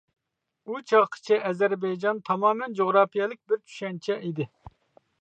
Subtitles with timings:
[0.71, 4.53] ئۇ چاغقىچە ئەزەربەيجان تامامەن جۇغراپىيەلىك بىر چۈشەنچە ئىدى.